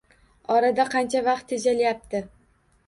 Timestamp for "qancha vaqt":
0.95-1.47